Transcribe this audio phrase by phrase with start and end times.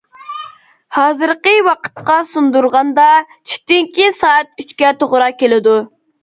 [0.95, 3.05] ھازىرقى ۋاقىتقا سۇندۇرغاندا
[3.35, 5.79] چۈشتىن كېيىن سائەت ئۈچكە توغرا كېلىدۇ.